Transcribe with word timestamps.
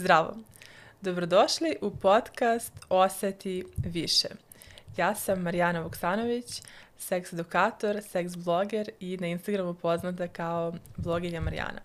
Zdravo! 0.00 0.36
Dobrodošli 1.00 1.76
u 1.80 1.90
podcast 1.90 2.72
Oseti 2.88 3.64
više. 3.76 4.28
Ja 4.96 5.14
sam 5.14 5.42
Marijana 5.42 5.80
Vuksanović, 5.80 6.62
seks 6.98 7.32
edukator, 7.32 8.02
seks 8.02 8.36
bloger 8.36 8.90
i 9.00 9.16
na 9.16 9.26
Instagramu 9.26 9.74
poznata 9.74 10.28
kao 10.28 10.74
bloginja 10.96 11.40
Marijana. 11.40 11.80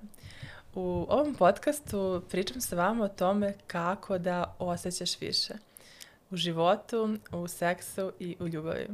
U 0.76 1.06
ovom 1.10 1.36
podcastu 1.36 2.22
pričam 2.32 2.62
sa 2.62 2.76
vama 2.76 3.06
o 3.06 3.08
tome 3.08 3.54
kako 3.68 4.18
da 4.18 4.56
osjećaš 4.60 5.22
više. 5.22 5.54
U 6.30 6.38
životu, 6.38 7.18
u 7.32 7.48
seksu 7.48 8.12
i 8.20 8.36
u 8.40 8.48
ljubavi. 8.48 8.88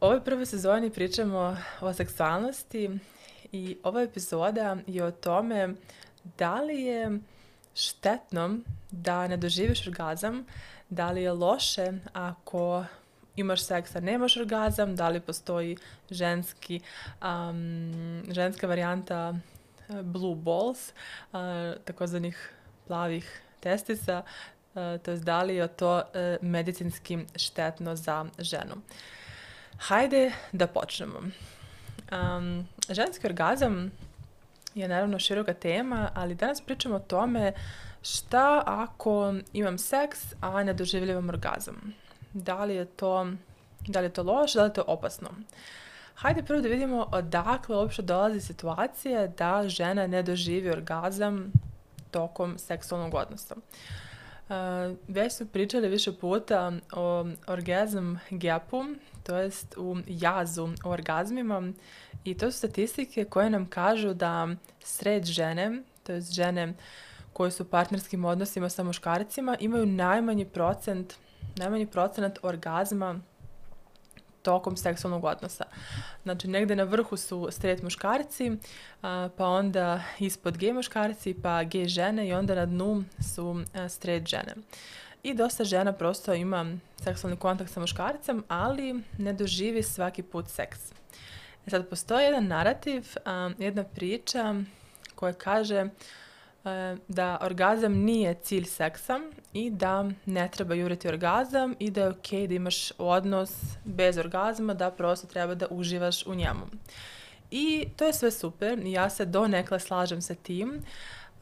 U 0.00 0.04
ovoj 0.04 0.24
prvoj 0.24 0.46
sezoni 0.46 0.90
pričamo 0.90 1.56
o 1.80 1.92
seksualnosti 1.92 2.90
i 3.52 3.76
ova 3.82 4.02
epizoda 4.02 4.76
je 4.86 5.04
o 5.04 5.10
tome 5.10 5.74
da 6.38 6.60
li 6.60 6.82
je 6.82 7.20
štetno 7.74 8.58
da 8.90 9.26
ne 9.28 9.36
doživiš 9.36 9.86
orgazam, 9.86 10.44
da 10.90 11.10
li 11.10 11.22
je 11.22 11.32
loše 11.32 11.92
ako 12.12 12.84
imaš 13.36 13.64
seks 13.64 13.96
a 13.96 14.00
nemaš 14.00 14.36
orgazam, 14.36 14.96
da 14.96 15.08
li 15.08 15.20
postoji 15.20 15.76
ženski, 16.10 16.80
um, 17.22 18.22
ženska 18.30 18.66
varijanta 18.66 19.34
uh, 19.88 20.00
blue 20.00 20.34
balls, 20.34 20.92
uh, 21.32 21.38
takozvanih 21.84 22.52
plavih 22.86 23.42
testisa, 23.60 24.22
uh, 24.22 24.82
to 25.02 25.10
je 25.10 25.16
da 25.16 25.42
li 25.42 25.56
je 25.56 25.68
to 25.68 25.96
uh, 25.96 26.02
medicinski 26.42 27.18
štetno 27.36 27.96
za 27.96 28.24
ženu. 28.38 28.74
Hajde 29.78 30.32
da 30.52 30.66
počnemo. 30.66 31.20
Um, 32.12 32.68
ženski 32.88 33.26
orgazam 33.26 33.90
je 34.74 34.88
naravno 34.88 35.18
široka 35.18 35.54
tema, 35.54 36.10
ali 36.14 36.34
danas 36.34 36.60
pričamo 36.60 36.94
o 36.94 36.98
tome 36.98 37.52
šta 38.02 38.62
ako 38.66 39.34
imam 39.52 39.78
seks, 39.78 40.20
a 40.40 40.64
ne 40.64 40.74
doživljavam 40.74 41.28
orgazam. 41.28 41.94
Da 42.32 42.64
li 42.64 42.74
je 42.74 42.84
to, 42.84 43.26
da 43.86 44.00
li 44.00 44.06
je 44.06 44.12
to 44.12 44.22
loše, 44.22 44.58
da 44.58 44.64
li 44.64 44.70
je 44.70 44.74
to 44.74 44.84
opasno. 44.86 45.28
Hajde 46.14 46.42
prvo 46.42 46.60
da 46.60 46.68
vidimo 46.68 47.08
odakle 47.12 47.76
uopšte 47.76 48.02
dolazi 48.02 48.40
situacija 48.40 49.26
da 49.26 49.68
žena 49.68 50.06
ne 50.06 50.22
doživi 50.22 50.70
orgazam 50.70 51.52
tokom 52.10 52.58
seksualnog 52.58 53.14
odnosa. 53.14 53.54
Uh, 53.54 53.62
već 55.08 55.32
smo 55.32 55.46
pričali 55.46 55.88
više 55.88 56.12
puta 56.12 56.72
o 56.92 57.26
orgazm 57.46 58.14
gapu, 58.30 58.84
to 59.22 59.36
jest 59.36 59.74
u 59.76 59.96
jazu 60.06 60.68
u 60.84 60.88
orgazmima 60.88 61.72
i 62.24 62.34
to 62.34 62.50
su 62.50 62.58
statistike 62.58 63.24
koje 63.24 63.50
nam 63.50 63.66
kažu 63.66 64.14
da 64.14 64.48
sred 64.80 65.24
žene, 65.24 65.82
to 66.02 66.12
jest 66.12 66.32
žene 66.32 66.74
koje 67.32 67.50
su 67.50 67.62
u 67.62 67.66
partnerskim 67.66 68.24
odnosima 68.24 68.68
sa 68.68 68.82
muškarcima, 68.82 69.56
imaju 69.60 69.86
najmanji 69.86 70.44
procent, 70.44 71.14
najmanji 71.56 71.86
procenat 71.86 72.38
orgazma 72.42 73.20
tokom 74.44 74.76
seksualnog 74.76 75.24
odnosa. 75.24 75.64
Znači, 76.22 76.48
negde 76.48 76.76
na 76.76 76.84
vrhu 76.84 77.16
su 77.16 77.48
straight 77.50 77.82
muškarci, 77.82 78.52
a, 79.02 79.28
pa 79.36 79.46
onda 79.46 80.02
ispod 80.18 80.58
gej 80.58 80.72
muškarci, 80.72 81.34
pa 81.42 81.64
gej 81.64 81.88
žene 81.88 82.28
i 82.28 82.32
onda 82.32 82.54
na 82.54 82.66
dnu 82.66 83.04
su 83.34 83.62
a, 83.74 83.88
straight 83.88 84.28
žene. 84.28 84.54
I 85.22 85.34
dosta 85.34 85.64
žena 85.64 85.92
prosto 85.92 86.34
ima 86.34 86.66
seksualni 87.04 87.36
kontakt 87.36 87.70
sa 87.70 87.80
muškarcem, 87.80 88.44
ali 88.48 89.00
ne 89.18 89.32
doživi 89.32 89.82
svaki 89.82 90.22
put 90.22 90.48
seks. 90.48 90.92
E 91.66 91.70
sad, 91.70 91.88
postoji 91.88 92.24
jedan 92.24 92.46
narativ, 92.46 93.14
a, 93.24 93.50
jedna 93.58 93.84
priča 93.84 94.54
koja 95.14 95.32
kaže 95.32 95.88
da 97.08 97.38
orgazam 97.42 97.92
nije 97.92 98.34
cilj 98.34 98.64
seksa 98.64 99.20
i 99.52 99.70
da 99.70 100.10
ne 100.26 100.48
treba 100.52 100.74
juriti 100.74 101.08
orgazam 101.08 101.74
i 101.78 101.90
da 101.90 102.00
je 102.00 102.08
okej 102.08 102.46
da 102.46 102.54
imaš 102.54 102.92
odnos 102.98 103.52
bez 103.84 104.18
orgazma, 104.18 104.74
da 104.74 104.90
prosto 104.90 105.26
treba 105.26 105.54
da 105.54 105.66
uživaš 105.70 106.26
u 106.26 106.34
njemu. 106.34 106.66
I 107.50 107.86
to 107.96 108.04
je 108.04 108.12
sve 108.12 108.30
super, 108.30 108.78
ja 108.86 109.10
se 109.10 109.24
do 109.24 109.46
nekla 109.46 109.78
slažem 109.78 110.22
sa 110.22 110.34
tim. 110.34 110.82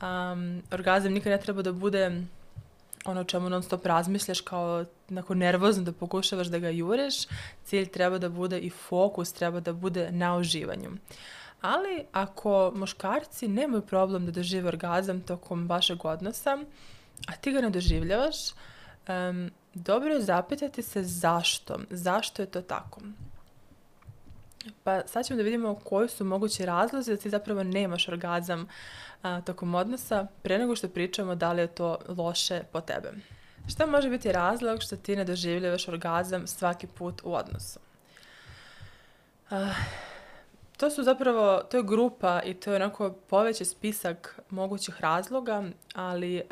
Um, 0.02 0.62
orgazam 0.72 1.12
nikad 1.12 1.30
ne 1.30 1.41
treba 1.41 1.62
da 1.62 1.72
bude 1.72 2.22
ono 3.04 3.20
o 3.20 3.24
čemu 3.24 3.48
non 3.48 3.62
stop 3.62 3.86
razmišljaš 3.86 4.41
kao 4.41 4.84
onako 5.10 5.34
nervozno 5.34 5.82
da 5.82 5.92
pokušavaš 5.92 6.47
da 6.47 6.58
ga 6.58 6.68
jureš. 6.68 7.14
Cilj 7.64 7.86
treba 7.86 8.18
da 8.18 8.28
bude 8.28 8.58
i 8.58 8.70
fokus 8.70 9.32
treba 9.32 9.60
da 9.60 9.72
bude 9.72 10.10
na 10.12 10.36
uživanju. 10.36 10.91
Uh, 10.91 10.98
Ali 11.62 12.04
ako 12.12 12.72
muškarci 12.74 13.48
nemaju 13.48 13.82
problem 13.82 14.26
da 14.26 14.32
dožive 14.32 14.68
orgazam 14.68 15.20
tokom 15.20 15.68
vašeg 15.68 16.04
odnosa, 16.04 16.58
a 17.26 17.36
ti 17.40 17.52
ga 17.52 17.60
ne 17.60 17.70
doživljavaš, 17.70 18.36
um, 19.08 19.50
dobro 19.74 20.10
je 20.14 20.20
zapitati 20.20 20.82
se 20.82 21.02
zašto. 21.02 21.78
Zašto 21.90 22.42
je 22.42 22.46
to 22.46 22.62
tako? 22.62 23.00
Pa 24.84 25.06
sad 25.06 25.26
ćemo 25.26 25.36
da 25.36 25.42
vidimo 25.42 25.74
koji 25.74 26.08
su 26.08 26.24
mogući 26.24 26.66
razlozi 26.66 27.10
da 27.10 27.16
ti 27.16 27.30
zapravo 27.30 27.62
nemaš 27.62 28.08
orgazam 28.08 28.68
a, 29.22 29.40
tokom 29.40 29.74
odnosa 29.74 30.26
pre 30.42 30.58
nego 30.58 30.76
što 30.76 30.88
pričamo 30.88 31.34
da 31.34 31.52
li 31.52 31.60
je 31.60 31.66
to 31.66 31.98
loše 32.08 32.62
po 32.72 32.80
tebe. 32.80 33.12
Šta 33.68 33.86
može 33.86 34.10
biti 34.10 34.32
razlog 34.32 34.82
što 34.82 34.96
ti 34.96 35.16
ne 35.16 35.24
doživljavaš 35.24 35.88
orgazam 35.88 36.46
svaki 36.46 36.86
put 36.86 37.20
u 37.24 37.34
odnosu? 37.34 37.80
Uh, 39.50 39.58
to 40.77 40.91
su 40.91 41.03
zapravo, 41.03 41.62
to 41.71 41.77
je 41.77 41.83
grupa 41.83 42.43
i 42.44 42.55
to 42.55 42.71
je 42.71 42.77
onako 42.77 43.12
poveći 43.12 43.65
spisak 43.65 44.41
mogućih 44.50 45.00
razloga, 45.00 45.62
ali 45.94 46.37
e, 46.37 46.43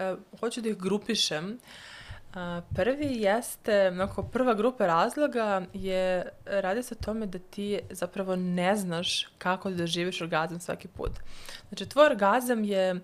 hoću 0.40 0.60
da 0.60 0.68
ih 0.68 0.76
grupišem. 0.76 1.58
A, 2.34 2.60
prvi 2.74 3.06
jeste, 3.22 3.88
onako, 3.88 4.22
prva 4.22 4.54
grupa 4.54 4.86
razloga 4.86 5.62
je, 5.72 6.28
radi 6.46 6.82
se 6.82 6.94
o 7.00 7.04
tome 7.04 7.26
da 7.26 7.38
ti 7.38 7.80
zapravo 7.90 8.36
ne 8.36 8.76
znaš 8.76 9.28
kako 9.38 9.70
da 9.70 9.76
doživiš 9.76 10.20
orgazam 10.20 10.60
svaki 10.60 10.88
put. 10.88 11.12
Znači, 11.68 11.88
tvoj 11.88 12.06
orgazam 12.06 12.64
je 12.64 13.00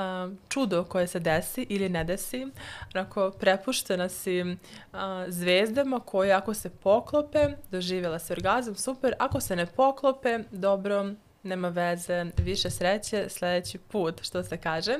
a, 0.00 0.30
čudo 0.48 0.84
koje 0.84 1.06
se 1.06 1.20
desi 1.20 1.66
ili 1.68 1.88
ne 1.88 2.04
desi. 2.04 2.46
Onako, 2.94 3.30
prepuštena 3.30 4.08
si 4.08 4.56
a, 4.92 5.24
zvezdama 5.28 6.00
koje 6.00 6.32
ako 6.32 6.54
se 6.54 6.70
poklope, 6.70 7.48
doživjela 7.70 8.18
se 8.18 8.32
orgazam, 8.32 8.74
super. 8.74 9.14
Ako 9.18 9.40
se 9.40 9.56
ne 9.56 9.66
poklope, 9.66 10.38
dobro, 10.50 11.06
nema 11.42 11.68
veze, 11.68 12.24
više 12.38 12.70
sreće 12.70 13.28
sledeći 13.28 13.78
put, 13.78 14.22
što 14.22 14.42
se 14.42 14.56
kaže. 14.56 14.98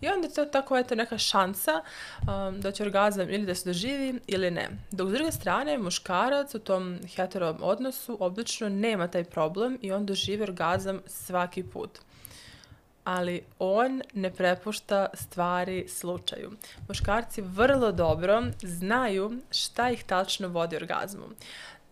I 0.00 0.08
onda 0.08 0.28
to 0.28 0.44
tako 0.44 0.78
eto 0.78 0.94
neka 0.94 1.18
šansa 1.18 1.72
um, 2.20 2.60
da 2.60 2.72
će 2.72 2.82
orgazam 2.82 3.30
ili 3.30 3.46
da 3.46 3.54
se 3.54 3.68
doživi 3.68 4.20
ili 4.26 4.50
ne. 4.50 4.68
Dok 4.90 5.08
s 5.08 5.12
druge 5.12 5.32
strane, 5.32 5.78
muškarac 5.78 6.54
u 6.54 6.58
tom 6.58 6.98
hetero 7.16 7.56
odnosu 7.60 8.16
obično 8.20 8.68
nema 8.68 9.08
taj 9.08 9.24
problem 9.24 9.78
i 9.82 9.92
on 9.92 10.06
doživi 10.06 10.42
orgazam 10.42 11.00
svaki 11.06 11.62
put 11.62 11.98
ali 13.06 13.42
on 13.58 14.02
ne 14.14 14.30
prepušta 14.30 15.06
stvari 15.14 15.88
slučaju. 15.88 16.52
Muškarci 16.88 17.42
vrlo 17.42 17.92
dobro 17.92 18.42
znaju 18.62 19.32
šta 19.50 19.90
ih 19.90 20.04
tačno 20.04 20.48
vodi 20.48 20.76
orgazmu. 20.76 21.24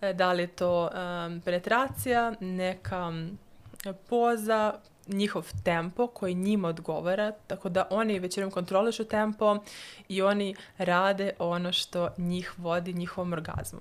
E, 0.01 0.13
da 0.13 0.33
li 0.33 0.43
je 0.43 0.47
to 0.47 0.91
um, 0.91 1.41
penetracija, 1.41 2.35
neka 2.41 3.13
poza, 4.09 4.75
njihov 5.09 5.53
tempo 5.65 6.07
koji 6.07 6.35
njima 6.35 6.69
odgovara, 6.69 7.33
tako 7.47 7.69
da 7.69 7.87
oni 7.91 8.19
većinom 8.19 8.51
kontrolišu 8.51 9.05
tempo 9.05 9.59
i 10.09 10.23
oni 10.23 10.55
rade 10.79 11.33
ono 11.39 11.73
što 11.73 12.09
njih 12.19 12.59
vodi 12.59 12.93
njihovom 12.93 13.33
orgazmu. 13.33 13.81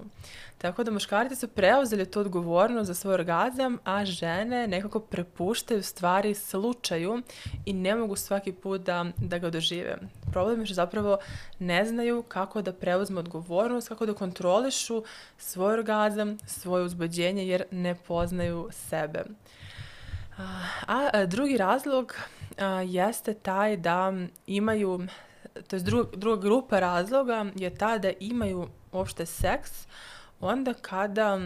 Tako 0.57 0.83
da 0.83 0.91
muškarci 0.91 1.35
su 1.35 1.47
preuzeli 1.47 2.11
tu 2.11 2.19
odgovornost 2.19 2.87
za 2.87 2.93
svoj 2.93 3.13
orgazam, 3.13 3.77
a 3.83 4.05
žene 4.05 4.67
nekako 4.67 4.99
prepuštaju 4.99 5.83
stvari 5.83 6.35
slučaju 6.35 7.21
i 7.65 7.73
ne 7.73 7.95
mogu 7.95 8.15
svaki 8.15 8.51
put 8.51 8.81
da, 8.81 9.05
da 9.17 9.37
ga 9.37 9.49
dožive. 9.49 9.97
Problem 10.31 10.59
je 10.59 10.65
što 10.65 10.75
zapravo 10.75 11.17
ne 11.59 11.85
znaju 11.85 12.23
kako 12.27 12.61
da 12.61 12.73
preuzmu 12.73 13.19
odgovornost, 13.19 13.87
kako 13.87 14.05
da 14.05 14.13
kontrolišu 14.13 15.03
svoj 15.37 15.73
orgazam, 15.73 16.37
svoje 16.47 16.83
uzbuđenje 16.83 17.47
jer 17.47 17.63
ne 17.71 17.95
poznaju 17.95 18.69
sebe. 18.71 19.23
A, 20.87 21.25
drugi 21.25 21.57
razlog 21.57 22.15
a, 22.57 22.65
jeste 22.67 23.33
taj 23.33 23.77
da 23.77 24.13
imaju, 24.47 25.07
to 25.67 25.75
je 25.75 25.79
druga, 25.79 26.09
druga 26.17 26.41
grupa 26.41 26.79
razloga 26.79 27.45
je 27.55 27.75
ta 27.75 27.97
da 27.97 28.11
imaju 28.19 28.67
uopšte 28.91 29.25
seks 29.25 29.87
onda 30.39 30.73
kada 30.73 31.39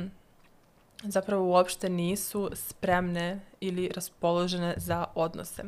zapravo 1.04 1.46
uopšte 1.46 1.90
nisu 1.90 2.50
spremne 2.54 3.40
ili 3.60 3.92
raspoložene 3.96 4.74
za 4.78 5.06
odnose. 5.16 5.64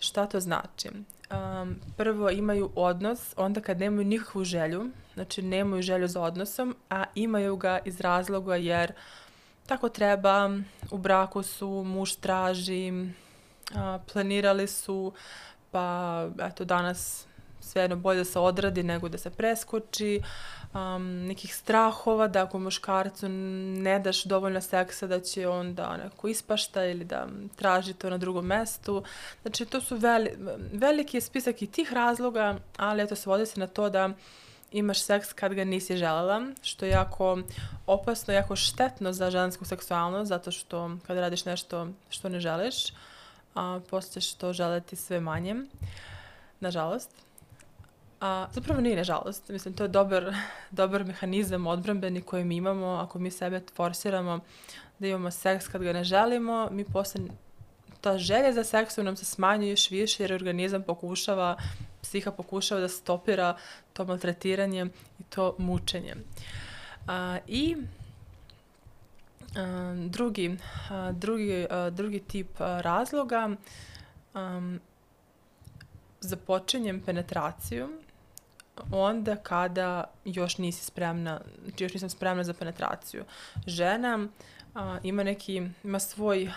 Šta 0.00 0.26
to 0.26 0.40
znači? 0.40 0.88
Um, 1.30 1.76
prvo 1.96 2.30
imaju 2.30 2.70
odnos 2.74 3.34
onda 3.36 3.60
kad 3.60 3.80
nemaju 3.80 4.04
nikakvu 4.04 4.44
želju, 4.44 4.90
znači 5.14 5.42
nemaju 5.42 5.82
želju 5.82 6.08
za 6.08 6.22
odnosom, 6.22 6.76
a 6.90 7.04
imaju 7.14 7.56
ga 7.56 7.78
iz 7.84 8.00
razloga 8.00 8.56
jer 8.56 8.92
tako 9.70 9.88
treba, 9.88 10.50
u 10.90 10.98
braku 10.98 11.42
su, 11.42 11.68
muž 11.68 12.16
traži, 12.20 12.92
a, 13.74 13.98
planirali 14.12 14.66
su, 14.66 15.12
pa 15.70 16.26
eto 16.42 16.64
danas 16.64 17.26
svejedno 17.60 17.96
bolje 17.96 18.18
da 18.18 18.24
se 18.24 18.38
odradi 18.38 18.82
nego 18.82 19.08
da 19.08 19.18
se 19.18 19.30
preskoči, 19.30 20.22
um, 20.74 21.26
nekih 21.26 21.54
strahova 21.54 22.28
da 22.28 22.42
ako 22.42 22.58
muškarcu 22.58 23.28
ne 23.28 23.98
daš 23.98 24.24
dovoljno 24.24 24.60
seksa 24.60 25.06
da 25.06 25.20
će 25.20 25.48
on 25.48 25.74
da 25.74 25.96
neko 25.96 26.28
ispašta 26.28 26.84
ili 26.84 27.04
da 27.04 27.26
traži 27.56 27.94
to 27.94 28.10
na 28.10 28.18
drugom 28.18 28.46
mestu. 28.46 29.02
Znači 29.42 29.66
to 29.66 29.80
su 29.80 29.96
veli, 29.96 30.34
veliki 30.72 31.20
spisak 31.20 31.62
i 31.62 31.66
tih 31.66 31.92
razloga, 31.92 32.58
ali 32.76 33.02
eto 33.02 33.16
svodi 33.16 33.46
se 33.46 33.60
na 33.60 33.66
to 33.66 33.90
da 33.90 34.10
imaš 34.72 35.02
seks 35.02 35.32
kad 35.32 35.54
ga 35.54 35.64
nisi 35.64 35.96
želela, 35.96 36.42
što 36.62 36.84
je 36.84 36.90
jako 36.90 37.38
opasno, 37.86 38.34
jako 38.34 38.56
štetno 38.56 39.12
za 39.12 39.30
žensku 39.30 39.64
seksualnost, 39.64 40.28
zato 40.28 40.50
što 40.50 40.96
kad 41.06 41.18
radiš 41.18 41.44
nešto 41.44 41.88
što 42.10 42.28
ne 42.28 42.40
želiš, 42.40 42.86
a 43.54 43.80
posle 43.90 44.22
ćeš 44.22 44.34
to 44.34 44.52
želeti 44.52 44.96
sve 44.96 45.20
manje, 45.20 45.56
nažalost. 46.60 47.10
A, 48.20 48.46
zapravo 48.52 48.80
nije 48.80 48.96
nažalost. 48.96 49.48
Mislim, 49.48 49.74
to 49.74 49.84
je 49.84 49.88
dobar, 49.88 50.34
dobar 50.70 51.04
mehanizam 51.04 51.66
odbrambeni 51.66 52.22
koji 52.22 52.44
mi 52.44 52.56
imamo. 52.56 52.86
Ako 52.86 53.18
mi 53.18 53.30
sebe 53.30 53.60
forsiramo 53.74 54.40
da 54.98 55.06
imamo 55.06 55.30
seks 55.30 55.68
kad 55.68 55.82
ga 55.82 55.92
ne 55.92 56.04
želimo, 56.04 56.68
mi 56.70 56.84
posle 56.84 57.20
ta 58.00 58.18
želja 58.18 58.52
za 58.52 58.64
seksom 58.64 59.04
nam 59.04 59.16
se 59.16 59.24
smanjuje 59.24 59.70
još 59.70 59.90
više 59.90 60.22
jer 60.22 60.32
organizam 60.32 60.82
pokušava, 60.82 61.56
psiha 62.02 62.30
pokušava 62.30 62.80
da 62.80 62.88
stopira 62.88 63.56
to 63.92 64.04
maltretiranje 64.04 64.86
i 65.18 65.22
to 65.22 65.54
mučenje. 65.58 66.14
A, 67.06 67.38
I 67.46 67.76
a, 69.56 69.94
drugi, 70.08 70.56
a, 70.90 71.12
drugi, 71.12 71.66
a, 71.70 71.90
drugi 71.90 72.20
tip 72.20 72.60
a, 72.60 72.80
razloga 72.80 73.50
um, 74.34 74.80
započinjem 76.20 77.00
penetraciju 77.00 77.88
onda 78.92 79.36
kada 79.36 80.04
još 80.24 80.58
nisi 80.58 80.84
spremna, 80.84 81.40
znači 81.64 81.84
još 81.84 81.92
nisam 81.92 82.10
spremna 82.10 82.44
za 82.44 82.54
penetraciju. 82.54 83.24
Žena 83.66 84.26
a, 84.74 84.98
ima 85.02 85.22
neki, 85.22 85.62
ima 85.84 85.98
svoj, 85.98 86.50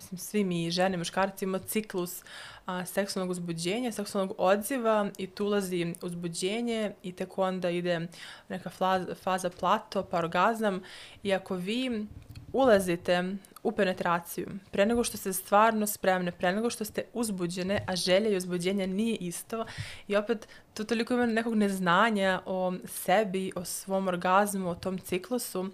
mislim 0.00 0.18
svi 0.18 0.44
mi 0.44 0.70
žene, 0.70 0.96
muškarci 0.96 1.44
ima 1.44 1.58
ciklus 1.58 2.22
a, 2.66 2.86
seksualnog 2.86 3.30
uzbuđenja, 3.30 3.92
seksualnog 3.92 4.34
odziva 4.38 5.10
i 5.18 5.26
tu 5.26 5.44
ulazi 5.46 5.94
uzbuđenje 6.02 6.92
i 7.02 7.12
tek 7.12 7.38
onda 7.38 7.70
ide 7.70 8.08
neka 8.48 8.70
faza, 8.70 9.14
faza 9.14 9.50
plato, 9.50 10.02
pa 10.02 10.18
orgazam 10.18 10.82
i 11.22 11.34
ako 11.34 11.54
vi 11.54 12.06
ulazite 12.52 13.36
u 13.62 13.72
penetraciju, 13.72 14.46
pre 14.70 14.86
nego 14.86 15.04
što 15.04 15.16
ste 15.16 15.32
stvarno 15.32 15.86
spremne, 15.86 16.32
pre 16.32 16.52
nego 16.52 16.70
što 16.70 16.84
ste 16.84 17.04
uzbuđene, 17.12 17.84
a 17.86 17.96
želja 17.96 18.30
i 18.30 18.36
uzbuđenja 18.36 18.86
nije 18.86 19.16
isto 19.16 19.66
i 20.08 20.16
opet 20.16 20.48
tu 20.74 20.84
toliko 20.84 21.14
ima 21.14 21.26
nekog 21.26 21.54
neznanja 21.54 22.42
o 22.46 22.72
sebi, 22.84 23.52
o 23.56 23.64
svom 23.64 24.08
orgazmu, 24.08 24.70
o 24.70 24.74
tom 24.74 24.98
ciklusu, 24.98 25.70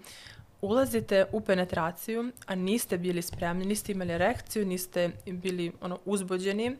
ulazite 0.61 1.25
u 1.31 1.41
penetraciju, 1.41 2.31
a 2.45 2.55
niste 2.55 2.97
bili 2.97 3.21
spremni, 3.21 3.65
niste 3.65 3.91
imali 3.91 4.13
erekciju, 4.13 4.65
niste 4.65 5.11
bili 5.25 5.71
ono 5.81 5.99
uzbuđeni, 6.05 6.77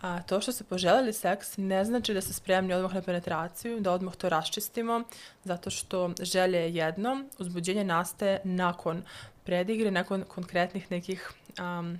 a 0.00 0.22
to 0.22 0.40
što 0.40 0.52
ste 0.52 0.64
poželjeli 0.64 1.12
seks 1.12 1.56
ne 1.56 1.84
znači 1.84 2.14
da 2.14 2.20
ste 2.20 2.32
spremni 2.32 2.74
odmah 2.74 2.94
na 2.94 3.02
penetraciju, 3.02 3.80
da 3.80 3.92
odmah 3.92 4.16
to 4.16 4.28
raščistimo, 4.28 5.02
zato 5.44 5.70
što 5.70 6.10
želje 6.20 6.58
je 6.58 6.74
jedno, 6.74 7.24
uzbuđenje 7.38 7.84
nastaje 7.84 8.40
nakon 8.44 9.02
predigre, 9.44 9.90
nakon 9.90 10.24
konkretnih 10.28 10.90
nekih 10.90 11.30
um, 11.60 11.98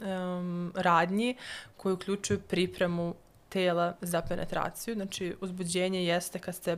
um, 0.00 0.72
radnji 0.76 1.36
koji 1.76 1.92
uključuju 1.92 2.40
pripremu 2.40 3.14
tela 3.52 3.96
za 4.00 4.22
penetraciju. 4.22 4.94
Znači, 4.94 5.36
uzbuđenje 5.40 6.04
jeste 6.04 6.38
kad 6.38 6.54
ste 6.54 6.76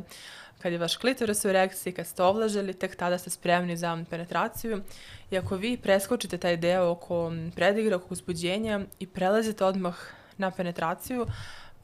kad 0.59 0.73
je 0.73 0.79
vaš 0.79 0.97
klitoris 0.97 1.45
u 1.45 1.49
erekciji, 1.49 1.93
kad 1.93 2.07
ste 2.07 2.23
ovlažili, 2.23 2.75
tek 2.75 2.97
tada 2.97 3.19
ste 3.19 3.31
spremni 3.31 3.77
za 3.77 4.05
penetraciju. 4.11 4.81
I 5.31 5.39
ako 5.39 5.57
vi 5.57 5.77
preskočite 5.77 6.39
taj 6.39 6.57
deo 6.57 6.91
oko 6.91 7.33
predigre, 7.55 7.97
oko 7.97 8.07
uzbuđenja 8.11 8.81
i 8.99 9.07
prelazite 9.07 9.65
odmah 9.65 9.97
na 10.39 10.51
penetraciju, 10.51 11.27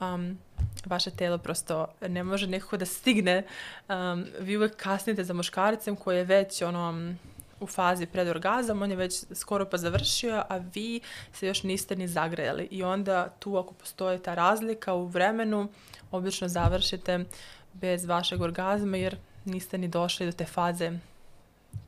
um, 0.00 0.38
vaše 0.86 1.10
telo 1.10 1.38
prosto 1.38 1.86
ne 2.08 2.24
može 2.24 2.46
nekako 2.46 2.76
da 2.76 2.86
stigne. 2.86 3.42
Um, 3.88 4.26
vi 4.40 4.56
uvek 4.56 4.76
kasnite 4.76 5.24
za 5.24 5.34
muškarcem 5.34 5.96
koji 5.96 6.16
je 6.16 6.24
već 6.24 6.62
ono, 6.62 7.14
u 7.60 7.66
fazi 7.66 8.06
pred 8.06 8.28
orgazam, 8.28 8.82
on 8.82 8.90
je 8.90 8.96
već 8.96 9.24
skoro 9.34 9.64
pa 9.64 9.76
završio, 9.76 10.42
a 10.48 10.56
vi 10.74 11.00
se 11.32 11.46
još 11.46 11.62
niste 11.62 11.96
ni 11.96 12.08
zagrejali. 12.08 12.68
I 12.70 12.82
onda 12.82 13.28
tu 13.38 13.56
ako 13.56 13.74
postoji 13.74 14.18
ta 14.18 14.34
razlika 14.34 14.94
u 14.94 15.06
vremenu, 15.06 15.68
obično 16.10 16.48
završite 16.48 17.24
bez 17.72 18.04
vašeg 18.04 18.40
orgazma 18.40 18.96
jer 18.96 19.16
niste 19.44 19.78
ni 19.78 19.88
došli 19.88 20.26
do 20.26 20.32
te 20.32 20.44
faze 20.44 20.92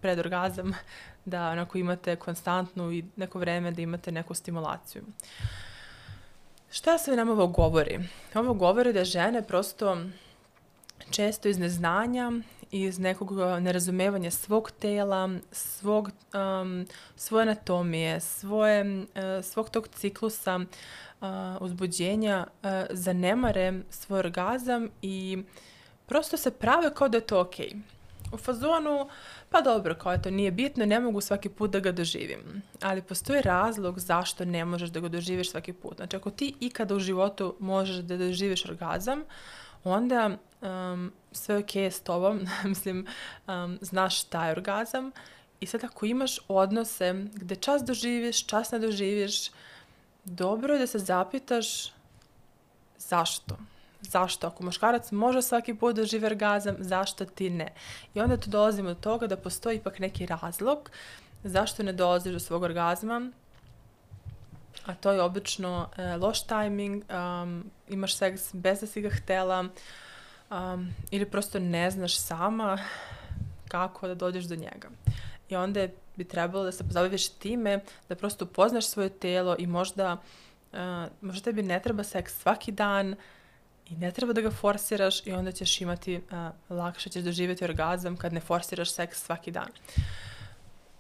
pred 0.01 0.19
orgazam 0.19 0.73
da 1.25 1.49
onako 1.51 1.79
imate 1.79 2.17
konstantnu 2.17 2.93
i 2.93 3.05
neko 3.17 3.39
vreme 3.39 3.71
da 3.71 3.83
imate 3.83 4.13
neku 4.13 4.35
stimulaciju. 4.35 5.03
Šta 6.71 6.99
sve 6.99 7.17
nam 7.17 7.31
ovo 7.31 7.47
govori? 7.47 8.09
Ovo 8.35 8.55
govori 8.55 8.93
da 8.93 9.05
žene 9.05 9.43
prosto 9.43 9.97
često 11.11 11.49
iz 11.49 11.59
neznanja 11.59 12.33
iz 12.73 12.99
nekog 12.99 13.33
nerazumevanja 13.61 14.31
svog 14.31 14.71
tela, 14.71 15.31
svog, 15.53 16.11
um, 16.35 16.87
svoje 17.17 17.43
anatomije, 17.43 18.21
svoje, 18.21 18.99
uh, 19.01 19.45
svog 19.45 19.71
tog 19.71 19.89
ciklusa 19.89 20.57
uh, 20.57 21.29
uzbuđenja 21.61 22.47
uh, 22.47 22.69
zanemare 22.91 23.73
svoj 23.91 24.19
orgazam 24.19 24.89
i 25.03 25.43
prosto 26.07 26.37
se 26.37 26.51
prave 26.51 26.95
kao 26.95 27.09
da 27.09 27.17
je 27.17 27.27
to 27.27 27.41
okej. 27.41 27.67
Okay. 27.67 27.81
U 28.33 28.37
fazonu, 28.37 29.09
pa 29.51 29.61
dobro, 29.61 29.95
kao 29.95 30.19
to 30.19 30.31
nije 30.31 30.51
bitno, 30.51 30.87
ne 30.87 31.01
mogu 31.01 31.21
svaki 31.21 31.49
put 31.49 31.71
da 31.71 31.81
ga 31.81 31.93
doživim. 31.93 32.63
Ali 32.83 33.03
postoji 33.03 33.43
razlog 33.43 33.99
zašto 33.99 34.45
ne 34.45 34.65
možeš 34.65 34.91
da 34.91 35.01
ga 35.01 35.09
doživiš 35.09 35.51
svaki 35.51 35.73
put. 35.73 35.97
Znači, 35.97 36.17
ako 36.17 36.31
ti 36.31 36.55
ikada 36.61 36.95
u 36.95 37.01
životu 37.01 37.57
možeš 37.59 37.97
da 37.97 38.17
doživiš 38.17 38.65
orgazam, 38.65 39.23
onda 39.85 40.39
um, 40.63 41.13
sve 41.33 41.59
ok 41.59 41.77
s 41.77 42.01
tobom, 42.01 42.41
mislim, 42.65 43.07
um, 43.49 43.79
znaš 43.81 44.21
šta 44.21 44.47
je 44.47 44.53
orgazam 44.53 45.11
i 45.61 45.67
sad 45.67 45.85
ako 45.85 46.07
imaš 46.07 46.39
odnose 46.49 47.15
gde 47.35 47.57
čas 47.57 47.85
doživiš, 47.85 48.47
čas 48.47 48.71
ne 48.71 48.79
doživiš, 48.79 49.51
dobro 50.25 50.75
je 50.75 50.81
da 50.81 50.87
se 50.87 50.99
zapitaš 50.99 51.93
zašto. 52.99 53.57
Zašto? 54.01 54.47
Ako 54.47 54.65
muškarac 54.65 55.13
može 55.13 55.43
svaki 55.43 55.75
put 55.75 55.97
da 55.97 56.05
živi 56.05 56.27
orgazam, 56.27 56.77
zašto 56.79 57.25
ti 57.25 57.51
ne? 57.51 57.73
I 58.15 58.21
onda 58.21 58.37
tu 58.37 58.51
dolazimo 58.51 58.89
do 58.89 58.95
toga 58.95 59.27
da 59.27 59.37
postoji 59.37 59.77
ipak 59.77 59.99
neki 59.99 60.27
razlog 60.27 60.91
zašto 61.45 61.83
ne 61.83 61.93
dolaziš 61.93 62.33
do 62.33 62.39
svog 62.39 62.63
orgazma, 62.63 63.31
a 64.87 64.95
to 64.95 65.13
je 65.13 65.23
obično 65.23 65.89
e, 65.97 66.17
loš 66.17 66.43
tajming, 66.43 67.05
um, 67.11 67.71
imaš 67.89 68.17
seks 68.17 68.55
bez 68.55 68.81
da 68.81 68.87
si 68.87 69.01
ga 69.01 69.11
htela, 69.11 69.69
um, 70.53 70.95
ili 71.11 71.31
prosto 71.31 71.59
ne 71.59 71.91
znaš 71.91 72.19
sama 72.19 72.79
kako 73.69 74.09
da 74.09 74.15
dođeš 74.15 74.45
do 74.45 74.55
njega. 74.55 74.89
I 75.49 75.57
onda 75.57 75.89
bi 76.17 76.25
trebalo 76.25 76.65
da 76.65 76.73
se 76.73 76.85
pozabaviš 76.85 77.29
time, 77.29 77.81
da 78.09 78.15
prosto 78.15 78.45
upoznaš 78.45 78.87
svoje 78.87 79.09
telo 79.09 79.57
i 79.59 79.67
možda, 79.67 80.17
uh, 80.73 80.79
možda 81.21 81.45
tebi 81.45 81.63
ne 81.63 81.81
treba 81.81 82.05
seks 82.05 82.43
svaki 82.43 82.73
dan 82.73 83.17
i 83.87 83.97
ne 83.97 84.11
treba 84.11 84.33
da 84.33 84.41
ga 84.41 84.51
forsiraš 84.51 85.27
i 85.27 85.33
onda 85.33 85.53
ćeš 85.53 85.81
imati, 85.81 86.17
uh, 86.17 86.77
lakše 86.77 87.11
ćeš 87.11 87.23
doživjeti 87.23 87.65
orgazam 87.65 88.17
kad 88.17 88.33
ne 88.33 88.41
forsiraš 88.41 88.91
seks 88.91 89.25
svaki 89.25 89.51
dan. 89.51 89.69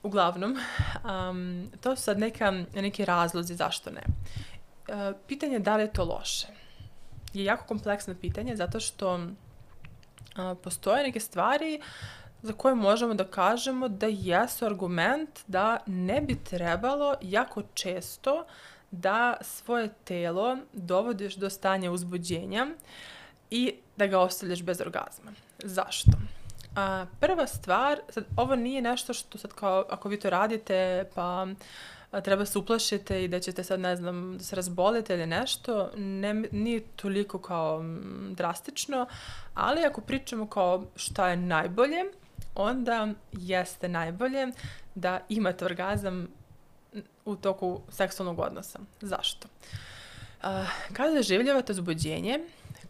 Uglavnom, 0.02 0.58
um, 1.04 1.70
to 1.80 1.96
su 1.96 2.02
sad 2.02 2.18
neka, 2.18 2.50
neki 2.74 3.04
razlozi 3.04 3.54
zašto 3.54 3.90
ne. 3.90 4.02
Uh, 4.88 5.16
pitanje 5.28 5.52
je 5.52 5.58
da 5.58 5.76
li 5.76 5.82
je 5.82 5.92
to 5.92 6.04
loše 6.04 6.61
je 7.34 7.44
jako 7.44 7.64
kompleksno 7.64 8.14
pitanje 8.20 8.56
zato 8.56 8.80
što 8.80 9.20
a, 10.36 10.54
postoje 10.62 11.02
neke 11.02 11.20
stvari 11.20 11.80
za 12.42 12.52
koje 12.52 12.74
možemo 12.74 13.14
da 13.14 13.24
kažemo 13.24 13.88
da 13.88 14.06
jesu 14.06 14.66
argument 14.66 15.40
da 15.46 15.78
ne 15.86 16.20
bi 16.20 16.44
trebalo 16.44 17.14
jako 17.22 17.62
često 17.74 18.44
da 18.90 19.36
svoje 19.40 19.88
telo 20.04 20.58
dovodiš 20.72 21.34
do 21.34 21.50
stanja 21.50 21.90
uzbuđenja 21.90 22.66
i 23.50 23.74
da 23.96 24.06
ga 24.06 24.18
ostavljaš 24.18 24.62
bez 24.62 24.80
orgazma. 24.80 25.32
Zašto? 25.58 26.10
A, 26.76 27.06
prva 27.20 27.46
stvar, 27.46 28.00
sad, 28.08 28.24
ovo 28.36 28.56
nije 28.56 28.82
nešto 28.82 29.14
što 29.14 29.38
sad 29.38 29.52
kao, 29.52 29.84
ako 29.90 30.08
vi 30.08 30.20
to 30.20 30.30
radite, 30.30 31.08
pa 31.14 31.46
treba 32.20 32.46
se 32.46 32.58
uplašite 32.58 33.24
i 33.24 33.28
da 33.28 33.40
ćete 33.40 33.64
sad, 33.64 33.80
ne 33.80 33.96
znam, 33.96 34.38
da 34.38 34.44
se 34.44 34.56
razbolite 34.56 35.14
ili 35.14 35.26
nešto, 35.26 35.90
ne, 35.96 36.34
nije 36.52 36.80
toliko 36.96 37.38
kao 37.38 37.84
drastično, 38.30 39.06
ali 39.54 39.84
ako 39.84 40.00
pričamo 40.00 40.46
kao 40.46 40.84
šta 40.96 41.28
je 41.28 41.36
najbolje, 41.36 42.04
onda 42.54 43.08
jeste 43.32 43.88
najbolje 43.88 44.46
da 44.94 45.20
imate 45.28 45.64
orgazam 45.64 46.28
u 47.24 47.36
toku 47.36 47.80
seksualnog 47.88 48.38
odnosa. 48.38 48.78
Zašto? 49.00 49.48
Uh, 50.42 50.48
kada 50.92 51.14
doživljavate 51.14 51.72
uzbuđenje, 51.72 52.40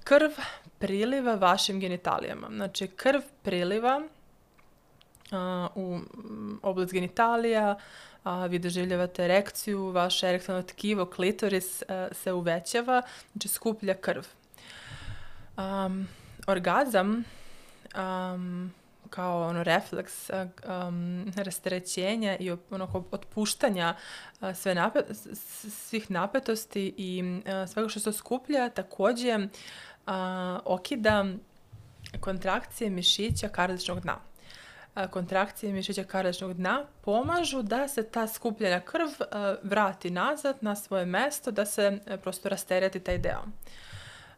krv 0.04 0.30
priliva 0.78 1.34
vašim 1.34 1.80
genitalijama. 1.80 2.46
Znači, 2.50 2.86
krv 2.86 3.20
priliva 3.42 4.02
uh, 5.32 5.76
u 5.76 5.98
oblast 6.62 6.92
genitalija, 6.92 7.78
a, 8.24 8.46
vi 8.46 8.58
doživljavate 8.58 9.24
erekciju, 9.24 9.90
vaše 9.90 10.28
erektalno 10.28 10.62
tkivo, 10.62 11.06
klitoris 11.06 11.82
a, 11.88 12.08
se 12.12 12.32
uvećava, 12.32 13.02
znači 13.32 13.48
skuplja 13.48 13.94
krv. 13.94 14.22
Um, 15.56 16.08
orgazam 16.46 17.24
um, 17.96 18.72
kao 19.10 19.48
ono 19.48 19.62
refleks 19.62 20.30
um, 20.30 21.32
rasterećenja 21.36 22.36
i 22.36 22.50
ono 22.70 23.04
otpuštanja 23.10 23.94
uh, 24.40 24.56
sve 24.56 24.74
napet, 24.74 25.04
svih 25.70 26.10
napetosti 26.10 26.94
i 26.96 27.22
uh, 27.22 27.70
svega 27.70 27.88
što 27.88 28.00
se 28.00 28.12
skuplja 28.12 28.70
takođe 28.70 29.36
uh, 29.36 30.12
okida 30.64 31.24
kontrakcije 32.20 32.90
mišića 32.90 33.48
kardičnog 33.48 34.00
dna 34.00 34.31
kontrakcije 35.10 35.72
mišića 35.72 36.04
kardičnog 36.04 36.54
dna 36.54 36.84
pomažu 37.00 37.62
da 37.62 37.88
se 37.88 38.02
ta 38.02 38.26
skupljena 38.26 38.80
krv 38.80 39.08
vrati 39.62 40.10
nazad 40.10 40.56
na 40.60 40.76
svoje 40.76 41.06
mesto, 41.06 41.50
da 41.50 41.66
se 41.66 41.98
e, 42.06 42.16
prosto 42.16 42.48
rastereti 42.48 43.00
taj 43.00 43.18
deo. 43.18 43.42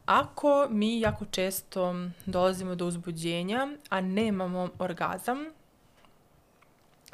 Ako 0.06 0.66
mi 0.70 1.00
jako 1.00 1.24
često 1.24 1.94
dolazimo 2.26 2.74
do 2.74 2.86
uzbuđenja, 2.86 3.68
a 3.88 4.00
nemamo 4.00 4.68
orgazam, 4.78 5.46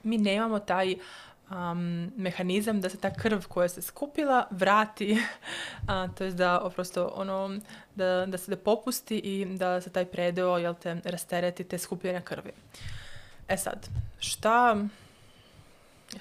mi 0.03 0.19
nemamo 0.19 0.59
taj 0.59 0.97
um, 1.51 2.13
mehanizam 2.17 2.81
da 2.81 2.89
se 2.89 2.99
ta 2.99 3.15
krv 3.15 3.41
koja 3.49 3.69
se 3.69 3.83
skupila 3.83 4.47
vrati, 4.51 5.19
a, 5.89 6.09
to 6.09 6.25
je 6.25 6.31
da 6.31 6.71
prosto 6.75 7.13
ono, 7.15 7.59
da, 7.95 8.27
da 8.27 8.39
se 8.39 8.51
da 8.51 8.57
popusti 8.57 9.19
i 9.19 9.45
da 9.57 9.81
se 9.81 9.91
taj 9.91 10.05
predeo, 10.05 10.59
jel 10.59 10.75
te, 10.75 11.01
rastereti 11.05 11.65
te 11.65 11.79
skupljene 11.79 12.25
krvi. 12.25 12.53
E 13.51 13.57
sad, 13.57 13.89
šta, 14.19 14.77